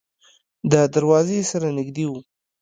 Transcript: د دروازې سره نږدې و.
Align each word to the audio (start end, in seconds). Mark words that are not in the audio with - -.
د 0.71 0.73
دروازې 0.93 1.39
سره 1.51 1.67
نږدې 1.77 2.05
و. 2.09 2.11